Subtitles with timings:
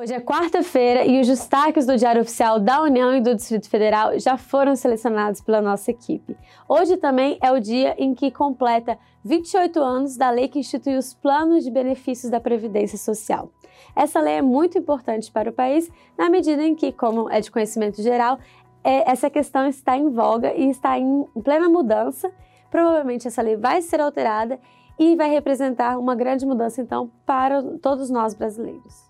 [0.00, 4.16] Hoje é quarta-feira e os destaques do Diário Oficial da União e do Distrito Federal
[4.16, 6.36] já foram selecionados pela nossa equipe.
[6.68, 11.14] Hoje também é o dia em que completa 28 anos da lei que institui os
[11.14, 13.50] planos de benefícios da Previdência Social.
[13.96, 17.50] Essa lei é muito importante para o país na medida em que, como é de
[17.50, 18.38] conhecimento geral,
[18.84, 22.30] é, essa questão está em voga e está em plena mudança.
[22.70, 24.60] Provavelmente essa lei vai ser alterada
[24.96, 29.08] e vai representar uma grande mudança, então, para todos nós brasileiros.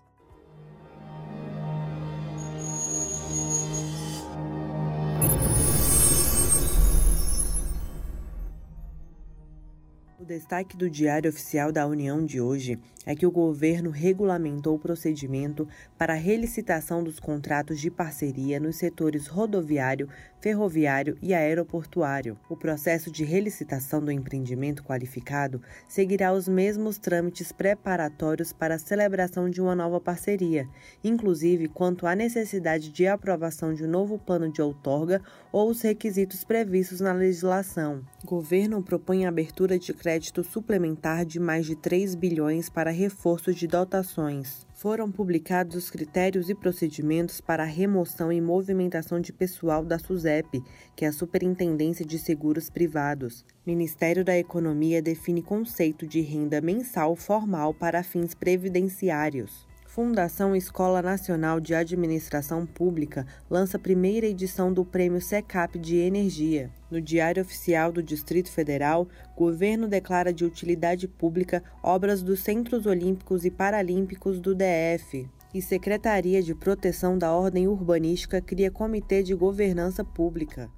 [10.25, 15.65] Destaque do Diário Oficial da União de hoje é que o governo regulamentou o procedimento
[15.97, 20.09] para a relicitação dos contratos de parceria nos setores rodoviário,
[20.41, 22.37] ferroviário e aeroportuário.
[22.49, 29.49] O processo de relicitação do empreendimento qualificado seguirá os mesmos trâmites preparatórios para a celebração
[29.49, 30.67] de uma nova parceria,
[31.01, 36.43] inclusive quanto à necessidade de aprovação de um novo plano de outorga ou os requisitos
[36.43, 38.03] previstos na legislação.
[38.23, 42.89] O governo propõe a abertura de crédito crédito suplementar de mais de 3 bilhões para
[42.89, 44.65] reforço de dotações.
[44.73, 50.63] Foram publicados os critérios e procedimentos para a remoção e movimentação de pessoal da SUSEP,
[50.95, 53.45] que é a Superintendência de Seguros Privados.
[53.63, 59.68] Ministério da Economia define conceito de renda mensal formal para fins previdenciários.
[59.99, 66.71] Fundação Escola Nacional de Administração Pública lança a primeira edição do Prêmio SECAP de Energia.
[66.89, 73.43] No Diário Oficial do Distrito Federal, governo declara de utilidade pública obras dos Centros Olímpicos
[73.43, 75.29] e Paralímpicos do DF.
[75.53, 80.71] E Secretaria de Proteção da Ordem Urbanística cria Comitê de Governança Pública.